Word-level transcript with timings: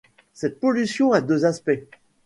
Cette 0.33 0.59
pollution 0.59 1.11
a 1.11 1.21
deux 1.21 1.45
aspects. 1.45 1.77